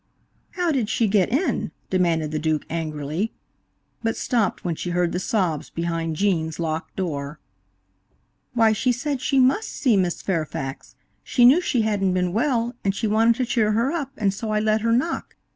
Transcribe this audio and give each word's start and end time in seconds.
"How 0.53 0.71
did 0.71 0.89
she 0.89 1.07
get 1.07 1.29
in?" 1.31 1.71
demanded 1.91 2.31
the 2.31 2.39
Duke 2.39 2.65
angrily, 2.71 3.33
but 4.01 4.17
stopped 4.17 4.65
when 4.65 4.73
she 4.73 4.89
heard 4.89 5.11
the 5.11 5.19
sobs 5.19 5.69
behind 5.69 6.15
Gene's 6.15 6.57
locked 6.59 6.95
door. 6.95 7.39
"Why, 8.55 8.73
she 8.73 8.91
said 8.91 9.21
she 9.21 9.39
must 9.39 9.69
see 9.69 9.95
Miss 9.95 10.23
Fairfax; 10.23 10.95
she 11.23 11.45
knew 11.45 11.61
she 11.61 11.83
hadn't 11.83 12.15
been 12.15 12.33
well, 12.33 12.73
and 12.83 12.95
she 12.95 13.05
wanted 13.05 13.35
to 13.35 13.45
cheer 13.45 13.73
her 13.73 13.91
up, 13.91 14.11
and 14.17 14.33
so 14.33 14.49
I 14.49 14.59
let 14.59 14.81
her 14.81 14.91
knock. 14.91 15.35